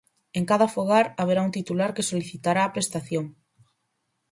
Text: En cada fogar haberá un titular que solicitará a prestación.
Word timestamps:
En 0.37 0.43
cada 0.51 0.67
fogar 0.75 1.03
haberá 1.19 1.41
un 1.47 1.55
titular 1.57 1.89
que 1.95 2.07
solicitará 2.11 2.61
a 2.65 2.73
prestación. 2.75 3.25